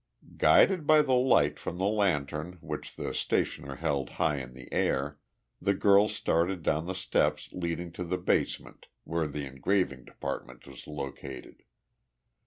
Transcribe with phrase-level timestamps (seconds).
[0.37, 5.19] Guided by the light from the lantern which the stationer held high in the air,
[5.61, 10.87] the girl started down the steps leading to the basement where the engraving department was
[10.87, 11.61] located.